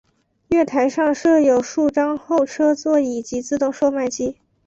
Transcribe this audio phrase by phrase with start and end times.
[0.47, 4.35] 月台上设有数张候车座椅及自动售卖机。